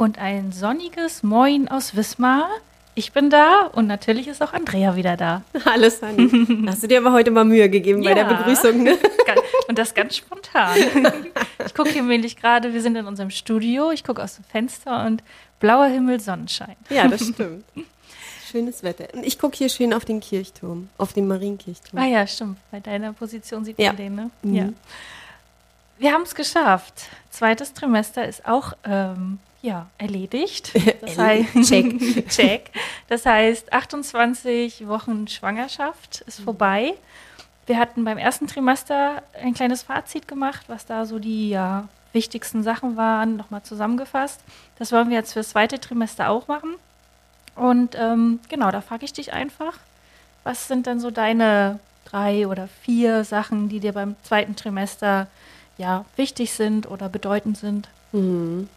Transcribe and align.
und 0.00 0.18
ein 0.18 0.50
sonniges 0.50 1.22
Moin 1.22 1.68
aus 1.68 1.94
Wismar. 1.94 2.48
Ich 2.94 3.12
bin 3.12 3.28
da 3.28 3.66
und 3.66 3.86
natürlich 3.86 4.28
ist 4.28 4.42
auch 4.42 4.54
Andrea 4.54 4.96
wieder 4.96 5.18
da. 5.18 5.42
Hallo 5.66 5.90
Sanni. 5.90 6.64
Hast 6.66 6.82
du 6.82 6.86
dir 6.86 7.00
aber 7.00 7.12
heute 7.12 7.30
mal 7.30 7.44
Mühe 7.44 7.68
gegeben 7.68 8.00
ja. 8.00 8.08
bei 8.08 8.14
der 8.14 8.24
Begrüßung, 8.24 8.82
ne? 8.82 8.96
Und 9.68 9.78
das 9.78 9.94
ganz 9.94 10.16
spontan. 10.16 10.76
Ich 11.64 11.74
gucke 11.74 11.90
hier 11.90 12.02
nämlich 12.02 12.36
gerade, 12.36 12.72
wir 12.72 12.82
sind 12.82 12.96
in 12.96 13.06
unserem 13.06 13.30
Studio, 13.30 13.92
ich 13.92 14.02
gucke 14.02 14.20
aus 14.20 14.34
dem 14.34 14.44
Fenster 14.44 15.06
und 15.06 15.22
blauer 15.60 15.86
Himmel, 15.86 16.18
Sonnenschein. 16.18 16.74
Ja, 16.88 17.06
das 17.06 17.28
stimmt. 17.28 17.64
Schönes 18.50 18.82
Wetter. 18.82 19.06
Und 19.14 19.24
ich 19.24 19.38
gucke 19.38 19.56
hier 19.56 19.68
schön 19.68 19.94
auf 19.94 20.04
den 20.04 20.18
Kirchturm, 20.18 20.88
auf 20.98 21.12
den 21.12 21.28
Marienkirchturm. 21.28 22.02
Ah 22.02 22.06
ja, 22.06 22.26
stimmt. 22.26 22.58
Bei 22.72 22.80
deiner 22.80 23.12
Position 23.12 23.64
sieht 23.64 23.78
man 23.78 23.84
ja. 23.84 23.92
den, 23.92 24.14
ne? 24.16 24.30
Mhm. 24.42 24.54
Ja. 24.54 24.68
Wir 25.98 26.12
haben 26.12 26.22
es 26.22 26.34
geschafft. 26.34 26.94
Zweites 27.30 27.74
Trimester 27.74 28.26
ist 28.26 28.44
auch 28.46 28.72
ähm, 28.84 29.38
ja, 29.62 29.86
erledigt. 29.98 30.72
Das 31.00 31.18
heißt, 31.18 31.68
check. 31.68 32.28
check. 32.28 32.70
Das 33.08 33.26
heißt, 33.26 33.72
28 33.72 34.86
Wochen 34.86 35.28
Schwangerschaft 35.28 36.22
ist 36.26 36.40
mhm. 36.40 36.44
vorbei. 36.44 36.94
Wir 37.66 37.78
hatten 37.78 38.04
beim 38.04 38.18
ersten 38.18 38.46
Trimester 38.46 39.22
ein 39.40 39.54
kleines 39.54 39.82
Fazit 39.82 40.26
gemacht, 40.28 40.64
was 40.68 40.86
da 40.86 41.06
so 41.06 41.18
die 41.18 41.50
ja, 41.50 41.88
wichtigsten 42.12 42.62
Sachen 42.62 42.96
waren, 42.96 43.36
nochmal 43.36 43.62
zusammengefasst. 43.62 44.40
Das 44.78 44.92
wollen 44.92 45.08
wir 45.08 45.16
jetzt 45.16 45.32
fürs 45.32 45.50
zweite 45.50 45.78
Trimester 45.78 46.30
auch 46.30 46.48
machen. 46.48 46.74
Und 47.54 47.96
ähm, 47.98 48.40
genau, 48.48 48.70
da 48.70 48.80
frage 48.80 49.04
ich 49.04 49.12
dich 49.12 49.32
einfach, 49.32 49.78
was 50.44 50.68
sind 50.68 50.86
denn 50.86 51.00
so 51.00 51.10
deine 51.10 51.78
drei 52.04 52.46
oder 52.46 52.68
vier 52.82 53.24
Sachen, 53.24 53.68
die 53.68 53.80
dir 53.80 53.92
beim 53.92 54.16
zweiten 54.22 54.56
Trimester 54.56 55.26
ja 55.78 56.04
wichtig 56.16 56.52
sind 56.52 56.90
oder 56.90 57.08
bedeutend 57.08 57.58
sind? 57.58 57.88
Mhm. 58.12 58.68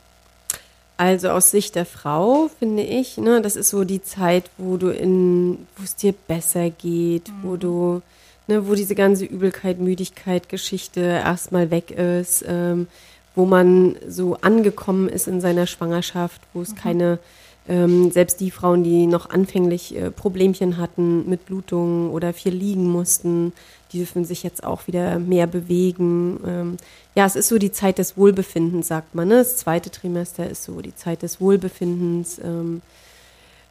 Also 1.04 1.32
aus 1.32 1.52
Sicht 1.52 1.76
der 1.76 1.86
Frau 1.86 2.50
finde 2.60 2.82
ich, 2.82 3.18
ne, 3.18 3.42
das 3.42 3.58
ist 3.58 3.72
so 3.72 3.84
die 3.84 4.02
Zeit, 4.02 4.50
wo 4.58 4.78
du 4.78 4.88
in, 4.88 5.68
wo 5.76 5.84
es 5.84 5.98
dir 5.98 6.14
besser 6.14 6.70
geht, 6.70 7.28
mhm. 7.28 7.34
wo 7.44 7.58
du, 7.58 8.02
ne, 8.48 8.70
wo 8.70 8.74
diese 8.74 8.96
ganze 8.96 9.26
Übelkeit, 9.26 9.82
Müdigkeit, 9.82 10.48
Geschichte 10.48 11.02
erstmal 11.02 11.72
weg 11.72 11.92
ist, 11.92 12.46
ähm, 12.48 12.88
wo 13.36 13.44
man 13.44 13.98
so 14.08 14.38
angekommen 14.40 15.10
ist 15.10 15.28
in 15.28 15.42
seiner 15.42 15.68
Schwangerschaft, 15.68 16.40
wo 16.54 16.62
es 16.62 16.72
mhm. 16.72 16.76
keine 16.78 17.20
ähm, 17.68 18.10
selbst 18.10 18.40
die 18.40 18.52
Frauen, 18.52 18.86
die 18.86 19.06
noch 19.06 19.30
anfänglich 19.30 19.98
äh, 19.98 20.10
Problemchen 20.10 20.78
hatten 20.78 21.30
mit 21.30 21.46
Blutungen 21.46 22.12
oder 22.12 22.32
viel 22.32 22.54
liegen 22.54 22.90
mussten, 22.90 23.52
die 23.94 24.00
dürfen 24.00 24.26
sich 24.26 24.44
jetzt 24.44 24.64
auch 24.64 24.88
wieder 24.88 25.20
mehr 25.20 25.48
bewegen. 25.48 26.40
Ähm, 26.46 26.78
ja, 27.16 27.26
es 27.26 27.36
ist 27.36 27.48
so 27.48 27.58
die 27.58 27.72
Zeit 27.72 28.00
des 28.00 28.18
Wohlbefindens, 28.18 28.88
sagt 28.88 29.16
man. 29.16 29.28
Ne? 29.28 29.36
Das 29.36 29.58
zweite 29.58 29.92
Trimester 29.92 30.50
ist 30.50 30.64
so 30.64 30.82
die 30.82 30.96
Zeit 30.96 31.22
des 31.22 31.40
Wohlbefindens. 31.40 32.40
Ähm, 32.40 32.82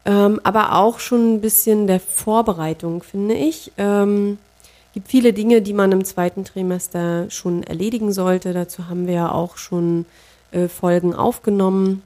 ähm, 0.04 0.40
aber 0.42 0.76
auch 0.76 1.00
schon 1.00 1.34
ein 1.34 1.40
bisschen 1.40 1.86
der 1.86 2.00
Vorbereitung, 2.00 3.02
finde 3.02 3.34
ich. 3.34 3.72
Ähm, 3.78 4.38
gibt 4.94 5.08
viele 5.08 5.32
Dinge, 5.32 5.60
die 5.60 5.72
man 5.72 5.92
im 5.92 6.04
zweiten 6.04 6.44
Trimester 6.44 7.28
schon 7.30 7.62
erledigen 7.64 8.12
sollte. 8.12 8.52
Dazu 8.52 8.88
haben 8.88 9.06
wir 9.06 9.14
ja 9.14 9.32
auch 9.32 9.56
schon 9.56 10.06
äh, 10.52 10.68
Folgen 10.68 11.14
aufgenommen 11.14 12.02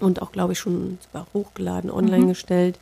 und 0.00 0.22
auch, 0.22 0.32
glaube 0.32 0.52
ich, 0.52 0.58
schon 0.58 0.98
hochgeladen, 1.34 1.90
online 1.90 2.24
mhm. 2.24 2.28
gestellt. 2.28 2.78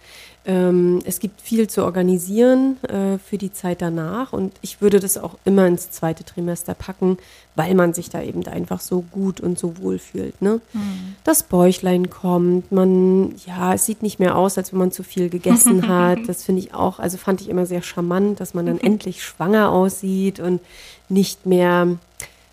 Ähm, 0.49 1.01
es 1.05 1.21
gibt 1.21 1.43
viel 1.43 1.69
zu 1.69 1.85
organisieren 1.85 2.83
äh, 2.85 3.19
für 3.19 3.37
die 3.37 3.53
Zeit 3.53 3.83
danach 3.83 4.33
und 4.33 4.55
ich 4.63 4.81
würde 4.81 4.99
das 4.99 5.19
auch 5.19 5.35
immer 5.45 5.67
ins 5.67 5.91
zweite 5.91 6.25
Trimester 6.25 6.73
packen, 6.73 7.19
weil 7.55 7.75
man 7.75 7.93
sich 7.93 8.09
da 8.09 8.23
eben 8.23 8.47
einfach 8.47 8.81
so 8.81 9.03
gut 9.03 9.41
und 9.41 9.59
so 9.59 9.77
wohl 9.77 9.99
fühlt. 9.99 10.41
Ne? 10.41 10.63
Mhm. 10.73 11.17
Das 11.23 11.43
Bäuchlein 11.43 12.09
kommt, 12.09 12.73
man, 12.73 13.35
ja, 13.47 13.75
es 13.75 13.85
sieht 13.85 14.03
nicht 14.03 14.21
mehr 14.21 14.37
aus, 14.37 14.57
als 14.57 14.73
wenn 14.73 14.79
man 14.79 14.93
zu 14.93 15.03
viel 15.03 15.29
gegessen 15.29 15.87
hat. 15.89 16.21
Das 16.27 16.45
finde 16.45 16.63
ich 16.63 16.73
auch, 16.73 16.99
also 16.99 17.19
fand 17.19 17.43
ich 17.43 17.51
immer 17.51 17.67
sehr 17.67 17.83
charmant, 17.83 18.41
dass 18.41 18.55
man 18.55 18.65
dann 18.65 18.81
endlich 18.81 19.23
schwanger 19.23 19.71
aussieht 19.71 20.41
und 20.41 20.63
nicht 21.11 21.45
mehr 21.45 21.99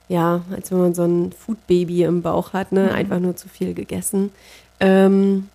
ja, 0.07 0.41
als 0.51 0.71
wenn 0.71 0.79
man 0.79 0.93
so 0.93 1.03
ein 1.03 1.31
Foodbaby 1.31 2.03
im 2.03 2.21
Bauch 2.21 2.53
hat, 2.53 2.71
ne? 2.71 2.83
Mhm. 2.85 2.95
Einfach 2.95 3.19
nur 3.19 3.35
zu 3.35 3.49
viel 3.49 3.73
gegessen. 3.73 4.31
Ähm, 4.79 5.49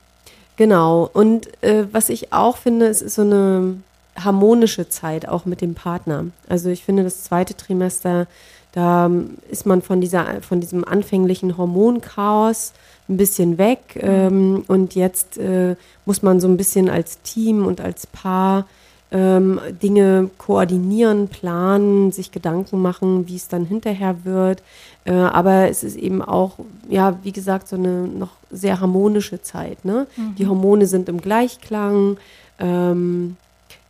genau. 0.57 1.09
Und 1.13 1.49
äh, 1.63 1.85
was 1.93 2.09
ich 2.09 2.33
auch 2.33 2.57
finde, 2.57 2.87
es 2.87 3.03
ist 3.03 3.15
so 3.15 3.23
eine 3.23 3.77
harmonische 4.17 4.89
Zeit 4.89 5.29
auch 5.29 5.45
mit 5.45 5.61
dem 5.61 5.75
Partner. 5.75 6.27
Also 6.49 6.69
ich 6.69 6.85
finde, 6.85 7.05
das 7.05 7.23
zweite 7.25 7.57
Trimester, 7.57 8.27
da 8.73 9.11
ist 9.51 9.67
man 9.67 9.83
von 9.83 10.01
dieser, 10.01 10.43
von 10.43 10.61
diesem 10.61 10.85
anfänglichen 10.85 11.57
Hormonchaos 11.57 12.73
ein 13.09 13.17
bisschen 13.17 13.59
weg. 13.59 13.81
Mhm. 13.95 14.03
Ähm, 14.03 14.65
und 14.69 14.95
jetzt 14.95 15.39
äh, 15.39 15.77
muss 16.07 16.23
man 16.23 16.41
so 16.41 16.49
ein 16.49 16.57
bisschen 16.57 16.89
als 16.89 17.21
Team 17.23 17.67
und 17.67 17.81
als 17.81 18.07
Paar 18.07 18.67
ähm, 19.13 19.61
Dinge 19.83 20.31
koordinieren, 20.39 21.29
planen, 21.29 22.13
sich 22.13 22.31
Gedanken 22.31 22.81
machen, 22.81 23.27
wie 23.29 23.37
es 23.37 23.49
dann 23.49 23.65
hinterher 23.65 24.25
wird. 24.25 24.63
Äh, 25.05 25.13
aber 25.13 25.69
es 25.69 25.83
ist 25.83 25.97
eben 25.97 26.23
auch, 26.23 26.53
ja, 26.89 27.19
wie 27.23 27.33
gesagt, 27.33 27.69
so 27.69 27.77
eine 27.77 28.07
noch 28.07 28.31
sehr 28.51 28.81
harmonische 28.81 29.43
Zeit. 29.43 29.85
Ne? 29.85 30.07
Mhm. 30.17 30.35
Die 30.37 30.47
Hormone 30.47 30.87
sind 30.87 31.09
im 31.09 31.21
Gleichklang. 31.21 32.19
Ähm, 32.59 33.37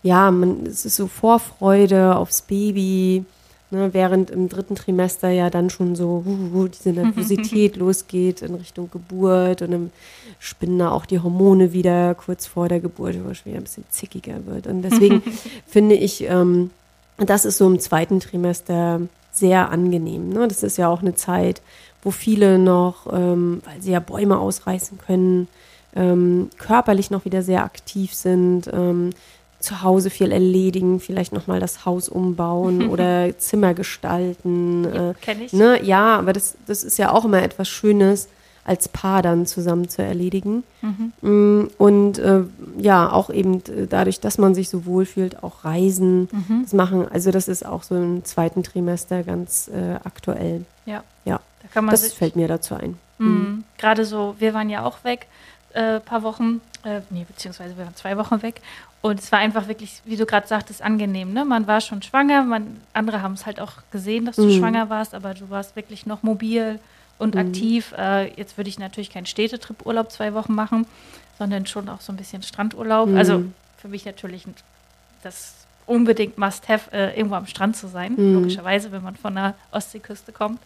ja, 0.03 0.31
man, 0.31 0.65
es 0.67 0.87
ist 0.87 0.97
so 0.97 1.07
Vorfreude 1.07 2.17
aufs 2.17 2.43
Baby. 2.43 3.25
Ne, 3.73 3.95
während 3.95 4.31
im 4.31 4.49
dritten 4.49 4.75
Trimester 4.75 5.29
ja 5.29 5.49
dann 5.49 5.71
schon 5.71 5.95
so 5.95 6.25
uh, 6.27 6.59
uh, 6.59 6.69
diese 6.69 6.91
Nervosität 6.91 7.77
losgeht 7.77 8.43
in 8.43 8.57
Richtung 8.57 8.91
Geburt 8.91 9.63
und 9.63 9.73
im 9.73 9.91
spinnen 10.41 10.79
da 10.79 10.91
auch 10.91 11.07
die 11.07 11.21
Hormone 11.21 11.73
wieder 11.73 12.15
kurz 12.15 12.47
vor 12.47 12.69
der 12.69 12.81
Geburt, 12.81 13.17
wo 13.25 13.31
es 13.31 13.45
wieder 13.45 13.59
ein 13.59 13.63
bisschen 13.63 13.85
zickiger 13.91 14.47
wird. 14.47 14.67
Und 14.67 14.83
deswegen 14.83 15.23
finde 15.67 15.95
ich, 15.95 16.25
ähm, 16.25 16.71
das 17.19 17.45
ist 17.45 17.59
so 17.59 17.67
im 17.67 17.79
zweiten 17.79 18.19
Trimester 18.19 19.03
sehr 19.31 19.71
angenehm. 19.71 20.31
Ne? 20.31 20.49
Das 20.49 20.63
ist 20.63 20.79
ja 20.79 20.89
auch 20.89 21.03
eine 21.03 21.15
Zeit, 21.15 21.61
wo 22.03 22.11
viele 22.11 22.59
noch, 22.59 23.07
ähm, 23.13 23.61
weil 23.67 23.81
sie 23.83 23.93
ja 23.93 24.01
Bäume 24.01 24.39
ausreißen 24.39 24.99
können, 24.99 25.47
ähm, 25.95 26.49
körperlich 26.57 27.11
noch 27.11 27.27
wieder 27.27 27.43
sehr 27.43 27.65
aktiv 27.65 28.15
sind, 28.15 28.71
ähm, 28.73 29.11
zu 29.61 29.83
Hause 29.83 30.11
viel 30.11 30.33
erledigen, 30.33 31.01
vielleicht 31.01 31.33
nochmal 31.33 31.61
das 31.61 31.85
Haus 31.85 32.09
umbauen 32.09 32.89
oder 32.91 33.37
Zimmer 33.39 33.75
gestalten. 33.75 34.85
Ja, 34.85 35.11
äh, 35.11 35.15
Kenn 35.21 35.43
ich. 35.43 35.53
Ne? 35.53 35.83
Ja, 35.85 36.19
aber 36.19 36.33
das, 36.33 36.57
das 36.67 36.83
ist 36.83 36.99
ja 36.99 37.13
auch 37.13 37.25
immer 37.25 37.43
etwas 37.43 37.69
Schönes, 37.69 38.29
als 38.65 38.89
Paar 38.89 39.23
dann 39.23 39.47
zusammen 39.47 39.89
zu 39.89 40.03
erledigen. 40.03 40.63
Mhm. 40.83 41.71
Und 41.79 42.19
äh, 42.19 42.43
ja, 42.79 43.11
auch 43.11 43.31
eben 43.31 43.63
dadurch, 43.89 44.21
dass 44.21 44.39
man 44.39 44.55
sich 44.55 44.69
so 44.69 44.85
wohlfühlt, 44.87 45.43
auch 45.43 45.65
Reisen 45.65 46.29
mhm. 46.31 46.63
das 46.63 46.73
machen. 46.73 47.09
Also 47.11 47.31
das 47.31 47.49
ist 47.49 47.65
auch 47.65 47.83
so 47.83 47.97
im 47.97 48.25
zweiten 48.25 48.63
Trimester 48.63 49.23
ganz 49.23 49.69
äh, 49.69 49.95
aktuell. 50.05 50.65
Ja. 50.87 51.03
Ja. 51.25 51.41
Da 51.75 51.81
das 51.83 52.13
fällt 52.13 52.37
mir 52.37 52.49
dazu 52.49 52.75
ein. 52.75 52.99
Mhm. 53.19 53.29
mhm. 53.29 53.65
Gerade 53.79 54.05
so, 54.05 54.37
wir 54.39 54.55
waren 54.55 54.71
ja 54.71 54.85
auch 54.85 55.05
weg, 55.05 55.27
ein 55.75 55.97
äh, 55.97 56.01
paar 56.01 56.23
Wochen, 56.23 56.61
äh, 56.85 57.01
nee, 57.11 57.25
beziehungsweise 57.27 57.77
wir 57.77 57.85
waren 57.85 57.97
zwei 57.97 58.17
Wochen 58.17 58.43
weg. 58.43 58.61
Und 59.03 59.19
es 59.19 59.33
war 59.33 59.39
einfach 59.39 59.67
wirklich, 59.67 60.03
wie 60.05 60.17
du 60.17 60.27
gerade 60.27 60.47
sagtest, 60.47 60.83
angenehm. 60.83 61.33
Ne? 61.33 61.45
Man 61.45 61.67
war 61.67 61.81
schon 61.81 62.03
schwanger, 62.03 62.45
man, 62.45 62.81
andere 62.93 63.23
haben 63.23 63.33
es 63.33 63.47
halt 63.47 63.59
auch 63.59 63.73
gesehen, 63.91 64.27
dass 64.27 64.37
du 64.37 64.43
mhm. 64.43 64.59
schwanger 64.59 64.91
warst, 64.91 65.15
aber 65.15 65.33
du 65.33 65.49
warst 65.49 65.75
wirklich 65.75 66.05
noch 66.05 66.23
mobil 66.23 66.79
und 67.19 67.35
mhm. 67.35 67.41
aktiv. 67.41 67.95
Äh, 67.97 68.35
jetzt 68.35 68.59
würde 68.59 68.69
ich 68.69 68.79
natürlich 68.79 69.11
keinen 69.11 69.27
Städtetrip-Urlaub 69.27 70.13
zwei 70.13 70.35
Wochen 70.35 70.55
machen, 70.55 70.87
sondern 71.39 71.65
schon 71.65 71.89
auch 71.89 72.03
so 72.03 72.13
ein 72.13 72.17
bisschen 72.17 72.43
Strandurlaub. 72.43 73.09
Mhm. 73.09 73.17
Also 73.17 73.45
für 73.79 73.89
mich 73.89 74.05
natürlich 74.05 74.45
das 75.23 75.55
unbedingt 75.87 76.37
Must-Have, 76.37 76.93
äh, 76.93 77.17
irgendwo 77.17 77.37
am 77.37 77.47
Strand 77.47 77.77
zu 77.77 77.89
sein, 77.89 78.15
mhm. 78.17 78.35
logischerweise, 78.35 78.93
wenn 78.93 79.03
man 79.03 79.17
von 79.17 79.35
der 79.35 79.55
Ostseeküste 79.73 80.33
kommt. 80.33 80.61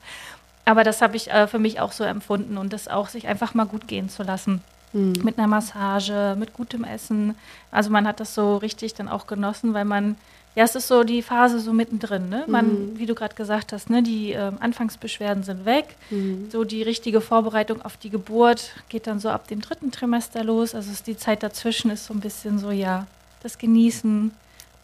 Aber 0.65 0.83
das 0.83 1.03
habe 1.03 1.17
ich 1.17 1.31
äh, 1.31 1.47
für 1.47 1.59
mich 1.59 1.81
auch 1.81 1.93
so 1.93 2.05
empfunden 2.05 2.59
und 2.59 2.73
das 2.73 2.89
auch 2.89 3.09
sich 3.09 3.29
einfach 3.29 3.55
mal 3.55 3.67
gut 3.67 3.87
gehen 3.87 4.09
zu 4.09 4.23
lassen. 4.23 4.63
Mhm. 4.95 5.13
Mit 5.23 5.39
einer 5.39 5.49
Massage, 5.49 6.35
mit 6.39 6.55
gutem 6.55 6.85
Essen. 6.85 7.35
Also 7.71 7.91
man 7.91 8.07
hat 8.07 8.21
das 8.21 8.35
so 8.35 8.57
richtig 8.57 8.95
dann 8.95 9.09
auch 9.09 9.27
genossen, 9.27 9.75
weil 9.75 9.85
man 9.85 10.17
ja, 10.57 10.63
es 10.63 10.77
ist 10.77 10.87
so 10.87 11.03
die 11.03 11.23
Phase 11.23 11.59
so 11.59 11.73
mittendrin. 11.73 12.29
Ne? 12.29 12.45
Man, 12.47 12.67
mhm. 12.67 12.99
wie 12.99 13.07
du 13.07 13.15
gerade 13.15 13.35
gesagt 13.35 13.73
hast, 13.73 13.91
ne, 13.91 14.05
die 14.05 14.33
äh, 14.33 14.53
Anfangsbeschwerden 14.61 15.43
sind 15.43 15.65
weg. 15.65 15.97
Mhm. 16.11 16.49
So 16.51 16.63
die 16.63 16.83
richtige 16.83 17.21
Vorbereitung 17.21 17.83
auf 17.83 17.97
die 17.97 18.11
Geburt 18.11 18.71
geht 18.89 19.09
dann 19.09 19.19
so 19.19 19.31
ab 19.31 19.49
dem 19.49 19.61
dritten 19.61 19.91
Trimester 19.91 20.45
los. 20.45 20.75
Also 20.75 20.93
ist 20.93 21.09
die 21.09 21.17
Zeit 21.17 21.43
dazwischen 21.43 21.91
ist 21.91 22.07
so 22.07 22.15
ein 22.15 22.21
bisschen 22.21 22.61
so, 22.61 22.71
ja, 22.71 23.09
das 23.43 23.59
Genießen 23.59 24.31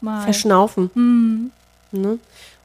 mal. 0.00 0.22
Verschnaufen. 0.22 0.90
Mhm. 0.94 1.50
Ne? 1.92 2.18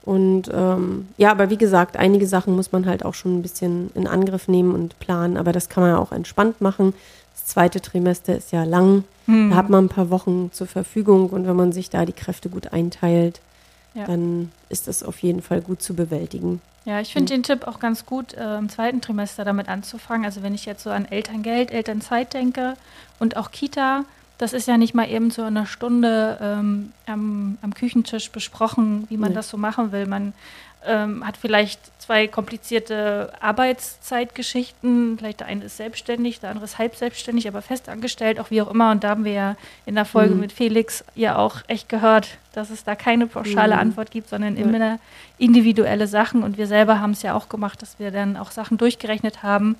Und 0.04 0.50
ähm, 0.52 1.08
ja, 1.18 1.32
aber 1.32 1.52
wie 1.52 1.58
gesagt, 1.58 1.98
einige 1.98 2.26
Sachen 2.26 2.56
muss 2.56 2.72
man 2.72 2.88
halt 2.88 3.06
auch 3.06 3.14
schon 3.14 3.38
ein 3.38 3.42
bisschen 3.44 3.92
in 3.94 4.08
Angriff 4.08 4.48
nehmen 4.48 4.74
und 4.74 4.98
planen. 5.00 5.38
Aber 5.38 5.52
das 5.52 5.70
kann 5.70 5.84
man 5.84 5.92
ja 5.92 5.98
auch 6.00 6.12
entspannt 6.12 6.60
machen. 6.60 6.94
Das 7.36 7.46
zweite 7.46 7.82
Trimester 7.82 8.36
ist 8.36 8.52
ja 8.52 8.64
lang. 8.64 9.04
Hm. 9.26 9.52
Da 9.52 9.56
hat 9.58 9.70
man 9.70 9.86
ein 9.86 9.90
paar 9.90 10.10
Wochen 10.10 10.52
zur 10.52 10.68
Verfügung 10.68 11.30
und 11.30 11.48
wenn 11.48 11.56
man 11.56 11.72
sich 11.72 11.90
da 11.90 12.06
die 12.06 12.14
Kräfte 12.14 12.50
gut 12.50 12.74
einteilt, 12.74 13.42
ja. 13.94 14.06
dann 14.06 14.52
ist 14.70 14.88
das 14.88 15.04
auf 15.04 15.20
jeden 15.20 15.42
Fall 15.42 15.62
gut 15.62 15.82
zu 15.82 15.96
bewältigen. 15.96 16.62
Ja, 16.86 17.02
ich 17.02 17.14
finde 17.14 17.34
den 17.34 17.42
Tipp 17.42 17.66
auch 17.66 17.80
ganz 17.80 18.06
gut, 18.06 18.34
äh, 18.36 18.58
im 18.58 18.70
zweiten 18.70 19.02
Trimester 19.02 19.44
damit 19.44 19.70
anzufangen. 19.70 20.24
Also 20.24 20.44
wenn 20.44 20.54
ich 20.54 20.66
jetzt 20.66 20.84
so 20.84 20.92
an 20.92 21.06
Elterngeld, 21.06 21.72
Elternzeit 21.72 22.34
denke 22.34 22.76
und 23.20 23.38
auch 23.38 23.50
Kita, 23.50 24.06
das 24.38 24.54
ist 24.54 24.68
ja 24.68 24.78
nicht 24.78 24.94
mal 24.94 25.10
eben 25.10 25.32
so 25.32 25.44
eine 25.44 25.66
Stunde 25.66 26.38
ähm, 26.42 26.92
am, 27.08 27.58
am, 27.62 27.74
Küchentisch 27.74 28.30
besprochen, 28.32 29.06
wie 29.10 29.18
man 29.18 29.30
nee. 29.30 29.36
das 29.36 29.50
so 29.50 29.58
machen 29.58 29.92
will. 29.92 30.06
Man 30.06 30.34
ähm, 30.88 31.26
hat 31.26 31.38
vielleicht 31.38 31.80
zwei 32.00 32.28
komplizierte 32.28 33.32
Arbeitszeitgeschichten. 33.40 35.18
Vielleicht 35.18 35.40
der 35.40 35.48
eine 35.48 35.66
ist 35.66 35.78
selbstständig, 35.78 36.40
der 36.40 36.52
andere 36.52 36.66
ist 36.66 36.78
halb 36.78 36.96
selbstständig, 36.96 37.48
aber 37.48 37.62
festangestellt, 37.62 38.40
auch 38.40 38.52
wie 38.52 38.62
auch 38.62 38.72
immer. 38.72 38.92
Und 38.92 39.04
da 39.04 39.10
haben 39.10 39.26
wir 39.26 39.32
ja 39.34 39.56
in 39.86 39.96
der 39.96 40.06
Folge 40.06 40.36
mhm. 40.36 40.42
mit 40.42 40.52
Felix 40.52 41.04
ja 41.16 41.38
auch 41.38 41.58
echt 41.68 41.90
gehört, 41.90 42.38
dass 42.54 42.70
es 42.70 42.84
da 42.84 42.96
keine 42.96 43.28
pauschale 43.28 43.76
mhm. 43.76 43.82
Antwort 43.82 44.12
gibt, 44.12 44.30
sondern 44.30 44.56
ja. 44.56 44.64
immer 44.64 45.00
individuelle 45.38 46.08
Sachen. 46.08 46.44
Und 46.44 46.58
wir 46.58 46.68
selber 46.68 47.00
haben 47.00 47.12
es 47.12 47.22
ja 47.22 47.34
auch 47.34 47.50
gemacht, 47.50 47.82
dass 47.82 48.00
wir 48.00 48.12
dann 48.12 48.38
auch 48.38 48.52
Sachen 48.52 48.78
durchgerechnet 48.78 49.44
haben. 49.44 49.76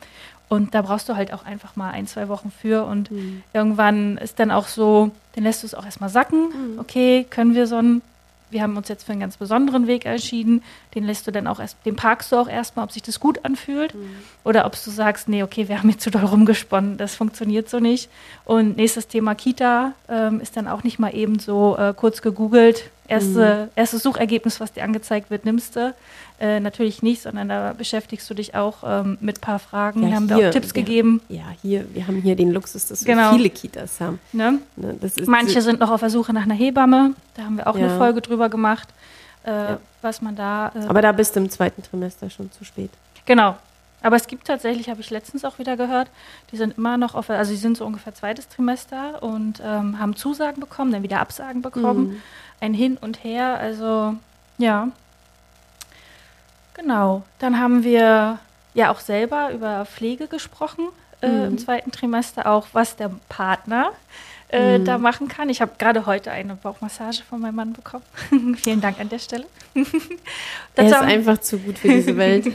Und 0.48 0.76
da 0.76 0.82
brauchst 0.82 1.10
du 1.10 1.16
halt 1.16 1.34
auch 1.34 1.46
einfach 1.46 1.76
mal 1.76 1.92
ein, 1.92 2.08
zwei 2.08 2.28
Wochen 2.28 2.52
für. 2.52 2.86
Und 2.86 3.12
mhm. 3.12 3.44
irgendwann 3.54 4.18
ist 4.18 4.40
dann 4.40 4.52
auch 4.52 4.68
so, 4.68 5.12
dann 5.34 5.44
lässt 5.44 5.64
du 5.64 5.68
es 5.68 5.76
auch 5.76 5.86
erstmal 5.86 6.10
sacken. 6.10 6.50
Mhm. 6.50 6.80
Okay, 6.80 7.26
können 7.30 7.56
wir 7.56 7.68
so 7.68 7.78
ein 7.78 8.02
wir 8.56 8.62
haben 8.62 8.78
uns 8.78 8.88
jetzt 8.88 9.04
für 9.04 9.12
einen 9.12 9.20
ganz 9.20 9.36
besonderen 9.36 9.86
Weg 9.86 10.06
entschieden. 10.06 10.64
Den 10.96 11.04
lässt 11.04 11.28
du 11.28 11.32
dann 11.32 11.46
auch 11.46 11.60
erst, 11.60 11.78
den 11.86 11.98
parkst 11.98 12.32
du 12.32 12.38
auch 12.38 12.48
erstmal, 12.48 12.86
ob 12.86 12.92
sich 12.94 13.04
das 13.04 13.20
gut 13.20 13.44
anfühlt. 13.44 13.94
Mhm. 13.94 14.16
Oder 14.46 14.66
ob 14.66 14.72
du 14.82 14.90
sagst, 14.90 15.28
nee, 15.28 15.44
okay, 15.44 15.68
wir 15.68 15.78
haben 15.78 15.90
jetzt 15.90 16.02
zu 16.02 16.10
doll 16.10 16.24
rumgesponnen, 16.24 16.96
das 16.96 17.16
funktioniert 17.16 17.70
so 17.70 17.80
nicht. 17.80 18.10
Und 18.46 18.78
nächstes 18.78 19.10
Thema 19.10 19.36
Kita 19.36 19.92
ähm, 20.08 20.40
ist 20.40 20.56
dann 20.56 20.70
auch 20.70 20.84
nicht 20.84 21.00
mal 21.00 21.14
eben 21.14 21.38
so 21.38 21.76
äh, 21.78 21.94
kurz 21.94 22.22
gegoogelt. 22.22 22.90
Erste, 23.08 23.66
mhm. 23.66 23.72
Erstes 23.76 24.04
Suchergebnis, 24.04 24.60
was 24.60 24.74
dir 24.74 24.84
angezeigt 24.84 25.30
wird, 25.30 25.46
nimmst 25.46 25.76
du. 25.76 25.94
Äh, 26.38 26.60
natürlich 26.60 27.02
nicht, 27.02 27.22
sondern 27.22 27.48
da 27.48 27.74
beschäftigst 27.74 28.30
du 28.30 28.34
dich 28.34 28.56
auch 28.56 28.78
ähm, 28.86 29.18
mit 29.22 29.38
ein 29.38 29.42
paar 29.42 29.60
Fragen. 29.60 30.04
Ja, 30.04 30.16
haben 30.16 30.28
hier, 30.28 30.38
wir 30.38 30.50
auch 30.50 30.52
Tipps 30.52 30.76
wir, 30.76 30.84
gegeben. 30.84 31.22
Ja, 31.30 31.44
hier, 31.62 31.86
wir 31.94 32.08
haben 32.08 32.22
hier 32.22 32.36
den 32.36 32.52
Luxus, 32.52 32.88
dass 32.88 33.06
wir 33.06 33.16
genau. 33.16 33.32
viele 33.32 33.50
Kitas 33.50 34.02
haben. 34.02 34.20
Ne? 34.34 34.60
Ne, 34.76 34.98
Manche 35.28 35.62
sind 35.62 35.80
noch 35.80 35.92
auf 35.92 36.02
der 36.02 36.10
Suche 36.10 36.34
nach 36.34 36.44
einer 36.44 36.54
Hebamme. 36.56 37.14
Da 37.36 37.44
haben 37.44 37.56
wir 37.58 37.68
auch 37.68 37.78
ja. 37.78 37.86
eine 37.86 37.98
Folge 37.98 38.22
drüber 38.22 38.50
gemacht, 38.50 38.90
äh, 39.46 39.52
ja. 39.52 39.80
was 40.02 40.22
man 40.22 40.36
da. 40.36 40.74
Äh, 40.76 40.88
Aber 40.88 41.02
da 41.02 41.14
bist 41.14 41.36
du 41.36 41.40
im 41.40 41.50
zweiten 41.50 41.82
Trimester 41.82 42.30
schon 42.30 42.52
zu 42.52 42.66
spät. 42.66 42.90
Genau. 43.26 43.56
Aber 44.06 44.18
es 44.18 44.28
gibt 44.28 44.46
tatsächlich, 44.46 44.90
habe 44.90 45.02
ich 45.02 45.10
letztens 45.10 45.46
auch 45.46 45.58
wieder 45.58 45.78
gehört, 45.78 46.10
die 46.52 46.58
sind 46.58 46.78
immer 46.78 46.96
noch 46.96 47.16
auf, 47.16 47.30
also 47.32 47.50
sie 47.50 47.58
sind 47.58 47.76
so 47.76 47.86
ungefähr 47.86 48.14
zweites 48.14 48.48
Trimester 48.50 49.24
und 49.24 49.62
ähm, 49.66 49.98
haben 49.98 50.16
Zusagen 50.16 50.60
bekommen, 50.60 50.92
dann 50.92 51.02
wieder 51.02 51.22
Absagen 51.22 51.64
bekommen. 51.64 52.10
Mhm. 52.10 52.22
Ein 52.60 52.74
Hin 52.74 52.98
und 52.98 53.24
Her, 53.24 53.58
also 53.60 54.16
ja, 54.58 54.90
Genau. 56.76 57.24
Dann 57.40 57.60
haben 57.60 57.84
wir 57.84 58.38
ja 58.74 58.92
auch 58.92 59.00
selber 59.00 59.52
über 59.52 59.86
Pflege 59.86 60.28
gesprochen 60.28 60.90
äh, 61.22 61.28
mhm. 61.28 61.46
im 61.46 61.58
zweiten 61.58 61.92
Trimester, 61.92 62.46
auch 62.46 62.68
was 62.74 62.96
der 62.96 63.10
Partner 63.30 63.92
äh, 64.50 64.78
mhm. 64.78 64.86
da 64.86 64.98
machen 64.98 65.28
kann. 65.28 65.50
Ich 65.50 65.62
habe 65.62 65.72
gerade 65.78 66.06
heute 66.06 66.32
eine 66.32 66.56
Bauchmassage 66.56 67.24
von 67.28 67.42
meinem 67.42 67.56
Mann 67.56 67.74
bekommen. 67.74 68.04
Vielen 68.58 68.82
Dank 68.82 69.00
an 69.00 69.10
der 69.10 69.20
Stelle. 69.20 69.46
er 70.76 70.86
ist 70.86 70.94
einfach 70.94 71.40
zu 71.40 71.58
gut 71.58 71.80
für 71.80 71.88
diese 71.88 72.16
Welt. 72.18 72.48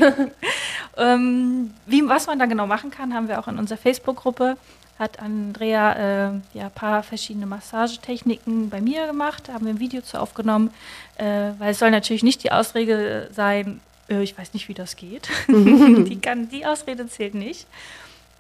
ähm, 0.97 1.73
wie, 1.87 2.07
was 2.09 2.27
man 2.27 2.39
da 2.39 2.47
genau 2.47 2.67
machen 2.67 2.91
kann, 2.91 3.13
haben 3.13 3.29
wir 3.29 3.41
auch 3.41 3.49
in 3.49 3.59
unserer 3.59 3.79
Facebook-Gruppe. 3.79 4.57
Hat 4.99 5.19
Andrea 5.19 5.93
äh, 6.29 6.31
ja 6.53 6.65
ein 6.67 6.71
paar 6.71 7.03
verschiedene 7.03 7.47
Massagetechniken 7.47 8.69
bei 8.69 8.81
mir 8.81 9.07
gemacht, 9.07 9.45
da 9.49 9.55
haben 9.55 9.65
wir 9.65 9.73
ein 9.73 9.81
Video 9.81 10.03
zu 10.03 10.21
aufgenommen, 10.21 10.71
äh, 11.17 11.53
weil 11.59 11.71
es 11.71 11.79
soll 11.79 11.91
natürlich 11.91 12.23
nicht 12.23 12.45
die 12.45 12.53
Ausrede 12.53 13.31
sein, 13.33 13.81
äh, 14.11 14.23
ich 14.23 14.37
weiß 14.37 14.53
nicht, 14.53 14.69
wie 14.69 14.75
das 14.75 14.97
geht. 14.97 15.29
die, 15.49 16.19
kann, 16.21 16.51
die 16.51 16.67
Ausrede 16.67 17.07
zählt 17.09 17.35
nicht. 17.35 17.67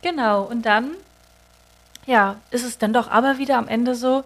Genau, 0.02 0.42
und 0.44 0.66
dann, 0.66 0.90
ja, 2.06 2.36
ist 2.50 2.64
es 2.64 2.78
dann 2.78 2.92
doch 2.92 3.10
aber 3.10 3.38
wieder 3.38 3.58
am 3.58 3.68
Ende 3.68 3.94
so, 3.94 4.24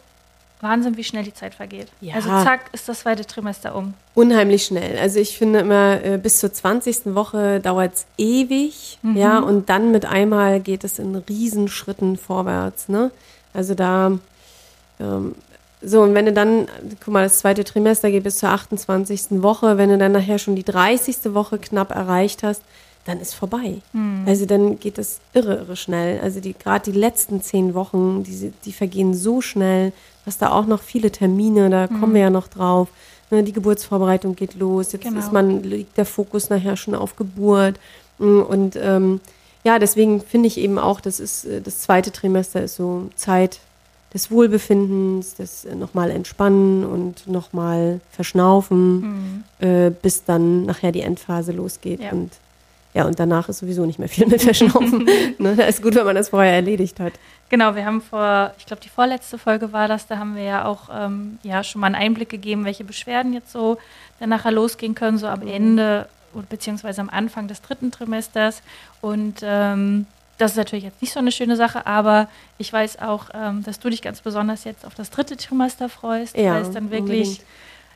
Wahnsinn, 0.61 0.97
wie 0.97 1.05
schnell 1.05 1.25
die 1.25 1.35
Zeit 1.35 1.55
vergeht. 1.55 1.89
Ja. 2.01 2.15
Also 2.15 2.29
zack, 2.29 2.71
ist 2.73 2.89
das 2.89 3.01
zweite 3.01 3.27
Trimester 3.27 3.75
um. 3.75 3.95
Unheimlich 4.15 4.65
schnell. 4.65 4.99
Also 4.99 5.19
ich 5.19 5.37
finde 5.37 5.61
immer, 5.61 6.03
äh, 6.03 6.17
bis 6.17 6.39
zur 6.39 6.53
20. 6.53 7.15
Woche 7.15 7.61
dauert 7.61 7.95
es 7.95 8.07
ewig, 8.17 8.99
mhm. 9.03 9.17
ja, 9.17 9.39
und 9.41 9.69
dann 9.69 9.91
mit 9.91 10.07
einmal 10.07 10.61
geht 10.61 10.85
es 10.85 10.99
in 10.99 11.15
Riesenschritten 11.17 12.17
vorwärts, 12.17 12.89
ne? 12.89 13.11
Also 13.53 13.75
da 13.75 14.19
ähm, 14.99 15.35
so, 15.87 16.01
und 16.01 16.15
wenn 16.15 16.25
du 16.25 16.33
dann, 16.33 16.67
guck 17.05 17.13
mal, 17.13 17.25
das 17.25 17.41
zweite 17.41 17.63
Trimester 17.63 18.11
geht 18.11 18.25
bis 18.25 18.39
zur 18.39 18.49
28. 18.49 19.43
Woche, 19.43 19.77
wenn 19.77 19.91
du 19.91 19.99
dann 19.99 20.13
nachher 20.13 20.39
schon 20.39 20.57
die 20.57 20.65
30. 20.65 21.35
Woche 21.35 21.59
knapp 21.59 21.91
erreicht 21.91 22.43
hast, 22.43 22.63
dann 23.05 23.21
ist 23.21 23.35
vorbei. 23.35 23.83
Mhm. 23.93 24.25
Also 24.27 24.47
dann 24.47 24.79
geht 24.79 24.99
das 24.99 25.21
irre, 25.33 25.57
irre 25.57 25.77
schnell. 25.77 26.21
Also 26.21 26.41
die 26.41 26.55
gerade 26.55 26.91
die 26.91 26.99
letzten 26.99 27.43
zehn 27.43 27.75
Wochen, 27.75 28.23
die, 28.25 28.53
die 28.65 28.73
vergehen 28.73 29.15
so 29.15 29.41
schnell, 29.41 29.93
dass 30.25 30.39
da 30.39 30.51
auch 30.51 30.67
noch 30.67 30.83
viele 30.83 31.11
Termine, 31.11 31.71
da 31.71 31.87
mhm. 31.87 32.01
kommen 32.01 32.15
wir 32.15 32.23
ja 32.23 32.31
noch 32.31 32.49
drauf. 32.49 32.89
Ne, 33.31 33.43
die 33.43 33.53
Geburtsvorbereitung 33.53 34.37
geht 34.37 34.55
los. 34.55 34.93
Jetzt 34.93 35.05
genau. 35.05 35.19
ist 35.19 35.33
man, 35.33 35.63
liegt 35.63 35.97
der 35.97 36.07
Fokus 36.07 36.51
nachher 36.51 36.77
schon 36.77 36.95
auf 36.95 37.17
Geburt. 37.17 37.81
Mm, 38.19 38.41
und 38.41 38.77
ähm, 38.77 39.21
ja, 39.65 39.79
deswegen 39.79 40.21
finde 40.21 40.47
ich 40.47 40.59
eben 40.59 40.79
auch, 40.79 41.01
das 41.01 41.21
ist 41.21 41.47
äh, 41.47 41.61
das 41.61 41.81
zweite 41.81 42.13
Trimester 42.13 42.63
ist 42.63 42.77
so 42.77 43.09
Zeit, 43.17 43.61
des 44.15 44.31
Wohlbefindens, 44.31 45.35
des 45.35 45.65
äh, 45.65 45.75
nochmal 45.75 46.11
entspannen 46.11 46.85
und 46.85 47.27
nochmal 47.27 48.01
verschnaufen, 48.11 49.01
mhm. 49.01 49.45
äh, 49.59 49.91
bis 49.91 50.25
dann 50.25 50.65
nachher 50.65 50.93
die 50.93 51.01
Endphase 51.01 51.53
losgeht. 51.53 52.01
Ja. 52.01 52.13
Und 52.13 52.31
ja, 52.95 53.05
und 53.05 53.19
danach 53.19 53.49
ist 53.49 53.59
sowieso 53.59 53.85
nicht 53.85 53.99
mehr 53.99 54.09
viel 54.09 54.27
mit 54.27 54.41
Verschnaufen. 54.41 55.05
ne, 55.39 55.57
da 55.57 55.65
ist 55.65 55.83
gut, 55.83 55.97
wenn 55.97 56.05
man 56.05 56.15
das 56.15 56.29
vorher 56.29 56.53
erledigt 56.53 57.01
hat. 57.01 57.13
Genau, 57.49 57.75
wir 57.75 57.85
haben 57.85 58.01
vor, 58.01 58.53
ich 58.57 58.67
glaube, 58.67 58.83
die 58.83 58.89
vorletzte 58.89 59.37
Folge 59.37 59.73
war 59.73 59.89
das, 59.89 60.07
da 60.07 60.19
haben 60.19 60.37
wir 60.37 60.45
ja 60.45 60.65
auch 60.65 60.89
ähm, 60.93 61.39
ja, 61.43 61.65
schon 61.65 61.81
mal 61.81 61.89
einen 61.89 61.97
Einblick 61.97 62.29
gegeben, 62.29 62.65
welche 62.65 62.85
Beschwerden 62.85 63.33
jetzt 63.33 63.51
so 63.51 63.79
dann 64.21 64.29
nachher 64.29 64.53
losgehen 64.53 64.95
können, 64.95 65.19
so 65.19 65.27
am 65.27 65.41
mhm. 65.41 65.49
Ende 65.49 66.09
beziehungsweise 66.49 67.01
am 67.01 67.11
Anfang 67.11 67.49
des 67.49 67.63
dritten 67.63 67.91
Trimesters. 67.91 68.63
Und 69.01 69.41
ähm, 69.43 70.07
das 70.39 70.53
ist 70.53 70.57
natürlich 70.57 70.85
jetzt 70.85 71.01
nicht 71.01 71.13
so 71.13 71.21
eine 71.21 71.33
schöne 71.33 71.57
Sache, 71.57 71.87
aber 71.87 72.29
ich 72.59 72.73
weiß 72.73 73.01
auch, 73.01 73.27
ähm, 73.35 73.63
dass 73.65 73.79
du 73.79 73.91
dich 73.91 74.03
ganz 74.03 74.21
besonders 74.21 74.65
jetzt 74.65 74.85
auf 74.85 74.95
das 74.95 75.11
dritte 75.11 75.37
Trimester 75.37 75.89
freust, 75.89 76.37
ja, 76.37 76.55
weil 76.55 76.63
es 76.63 76.71
dann 76.71 76.91
wirklich 76.91 77.29
unbedingt. 77.29 77.41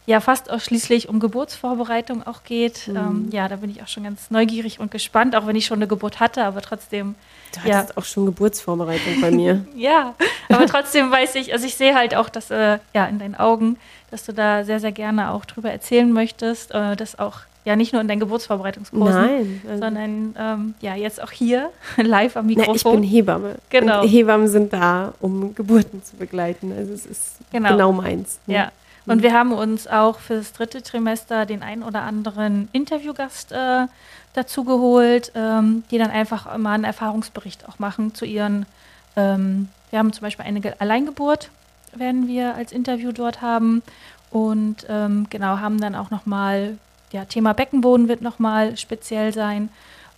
Ja 0.08 0.20
fast 0.20 0.50
ausschließlich 0.50 1.10
um 1.10 1.20
Geburtsvorbereitung 1.20 2.26
auch 2.26 2.42
geht. 2.42 2.88
Mhm. 2.88 2.96
Ähm, 2.96 3.28
ja, 3.30 3.46
da 3.46 3.56
bin 3.56 3.68
ich 3.68 3.82
auch 3.82 3.88
schon 3.88 4.04
ganz 4.04 4.30
neugierig 4.30 4.80
und 4.80 4.90
gespannt, 4.90 5.36
auch 5.36 5.46
wenn 5.46 5.54
ich 5.54 5.66
schon 5.66 5.78
eine 5.78 5.86
Geburt 5.86 6.18
hatte, 6.18 6.44
aber 6.44 6.62
trotzdem. 6.62 7.14
Du 7.52 7.60
hattest 7.60 7.90
ja. 7.90 7.96
auch 7.96 8.04
schon 8.04 8.24
Geburtsvorbereitung 8.24 9.20
bei 9.20 9.30
mir. 9.30 9.66
ja, 9.76 10.14
aber 10.48 10.64
trotzdem 10.66 11.10
weiß 11.10 11.34
ich, 11.34 11.52
also 11.52 11.66
ich 11.66 11.76
sehe 11.76 11.94
halt 11.94 12.14
auch, 12.14 12.30
dass 12.30 12.50
äh, 12.50 12.78
ja 12.94 13.04
in 13.04 13.18
deinen 13.18 13.34
Augen, 13.34 13.76
dass 14.10 14.24
du 14.24 14.32
da 14.32 14.64
sehr, 14.64 14.80
sehr 14.80 14.92
gerne 14.92 15.30
auch 15.30 15.44
drüber 15.44 15.70
erzählen 15.70 16.10
möchtest, 16.10 16.70
äh, 16.70 16.96
dass 16.96 17.18
auch 17.18 17.40
ja, 17.66 17.76
nicht 17.76 17.92
nur 17.92 18.00
in 18.00 18.08
deinen 18.08 18.20
Geburtsvorbereitungskursen, 18.20 19.14
Nein, 19.14 19.62
also 19.68 19.82
sondern 19.82 20.34
ähm, 20.38 20.74
ja, 20.80 20.94
jetzt 20.94 21.22
auch 21.22 21.32
hier 21.32 21.68
live 21.98 22.34
am 22.38 22.46
Mikrofon. 22.46 22.72
Na, 22.72 22.76
ich 22.76 22.82
bin 22.82 23.02
Hebamme. 23.02 23.56
Genau. 23.68 24.00
Und 24.00 24.08
Hebammen 24.08 24.48
sind 24.48 24.72
da, 24.72 25.12
um 25.20 25.54
Geburten 25.54 26.02
zu 26.02 26.16
begleiten. 26.16 26.72
Also 26.74 26.94
es 26.94 27.04
ist 27.04 27.36
genau, 27.52 27.68
genau 27.68 27.92
meins. 27.92 28.38
Ne? 28.46 28.54
Ja. 28.54 28.72
Und 29.08 29.22
wir 29.22 29.32
haben 29.32 29.52
uns 29.52 29.86
auch 29.86 30.18
für 30.18 30.36
das 30.36 30.52
dritte 30.52 30.82
Trimester 30.82 31.46
den 31.46 31.62
einen 31.62 31.82
oder 31.82 32.02
anderen 32.02 32.68
Interviewgast 32.72 33.52
äh, 33.52 33.86
dazu 34.34 34.64
geholt, 34.64 35.32
ähm, 35.34 35.84
die 35.90 35.98
dann 35.98 36.10
einfach 36.10 36.56
mal 36.58 36.74
einen 36.74 36.84
Erfahrungsbericht 36.84 37.68
auch 37.68 37.78
machen 37.78 38.14
zu 38.14 38.24
ihren. 38.24 38.66
Ähm, 39.16 39.68
wir 39.90 39.98
haben 39.98 40.12
zum 40.12 40.22
Beispiel 40.22 40.44
eine 40.44 40.60
Alleingeburt, 40.80 41.50
werden 41.94 42.28
wir 42.28 42.54
als 42.54 42.72
Interview 42.72 43.12
dort 43.12 43.40
haben. 43.40 43.82
Und 44.30 44.86
ähm, 44.88 45.26
genau, 45.30 45.58
haben 45.58 45.80
dann 45.80 45.94
auch 45.94 46.10
nochmal 46.10 46.76
ja, 47.12 47.24
Thema 47.24 47.54
Beckenboden 47.54 48.08
wird 48.08 48.20
nochmal 48.20 48.76
speziell 48.76 49.32
sein. 49.32 49.70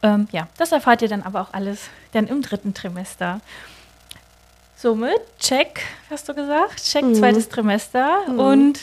Ähm, 0.03 0.29
ja, 0.33 0.49
das 0.57 0.73
erfahrt 0.73 1.03
ihr 1.03 1.09
dann 1.09 1.23
aber 1.23 1.41
auch 1.41 1.53
alles 1.53 1.89
dann 2.13 2.27
im 2.27 2.43
dritten 2.43 2.75
Trimester. 2.75 3.41
Somit, 4.81 5.21
check, 5.39 5.83
hast 6.09 6.27
du 6.27 6.33
gesagt, 6.33 6.83
check 6.83 7.05
mhm. 7.05 7.15
zweites 7.15 7.51
Trimester 7.51 8.23
mhm. 8.27 8.41
und 8.41 8.79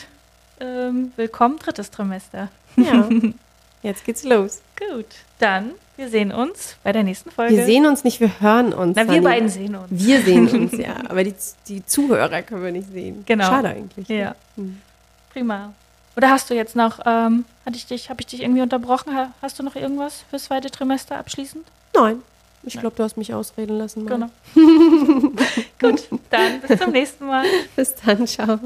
ähm, 0.60 1.12
willkommen 1.16 1.58
drittes 1.58 1.90
Trimester. 1.90 2.50
Ja, 2.76 3.08
jetzt 3.82 4.04
geht's 4.04 4.22
los. 4.22 4.60
Gut, 4.78 5.06
dann, 5.40 5.72
wir 5.96 6.08
sehen 6.08 6.30
uns 6.30 6.76
bei 6.84 6.92
der 6.92 7.02
nächsten 7.02 7.32
Folge. 7.32 7.56
Wir 7.56 7.64
sehen 7.64 7.84
uns 7.84 8.04
nicht, 8.04 8.20
wir 8.20 8.30
hören 8.38 8.72
uns. 8.72 8.94
Na, 8.94 9.10
wir 9.10 9.20
beiden 9.22 9.48
sehen 9.48 9.74
uns. 9.74 9.88
Wir 9.90 10.22
sehen 10.22 10.48
uns, 10.70 10.78
ja, 10.78 10.98
aber 11.08 11.24
die, 11.24 11.34
die 11.66 11.84
Zuhörer 11.84 12.42
können 12.42 12.62
wir 12.62 12.70
nicht 12.70 12.92
sehen. 12.92 13.24
Genau. 13.26 13.46
Schade 13.46 13.70
eigentlich. 13.70 14.06
Ja. 14.06 14.36
Mhm. 14.54 14.80
Prima. 15.32 15.72
Oder 16.16 16.30
hast 16.30 16.48
du 16.48 16.54
jetzt 16.54 16.76
noch, 16.76 17.00
ähm, 17.06 17.44
hatte 17.66 17.76
ich 17.76 17.86
dich, 17.86 18.08
habe 18.08 18.20
ich 18.20 18.28
dich 18.28 18.42
irgendwie 18.42 18.62
unterbrochen? 18.62 19.32
Hast 19.42 19.58
du 19.58 19.64
noch 19.64 19.74
irgendwas 19.74 20.24
fürs 20.30 20.44
zweite 20.44 20.70
Trimester 20.70 21.18
abschließend? 21.18 21.66
Nein. 21.92 22.22
Ich 22.62 22.78
glaube, 22.78 22.96
du 22.96 23.02
hast 23.02 23.16
mich 23.16 23.32
ausreden 23.32 23.78
lassen. 23.78 24.04
Mal. 24.04 24.10
Genau. 24.10 24.30
Gut, 25.80 26.08
dann 26.30 26.60
bis 26.60 26.78
zum 26.80 26.92
nächsten 26.92 27.26
Mal. 27.26 27.46
bis 27.76 27.94
dann, 27.94 28.26
ciao. 28.26 28.58